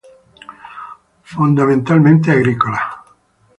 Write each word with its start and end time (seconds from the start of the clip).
Fundamentalmente 1.33 2.27
agrícola. 2.31 2.81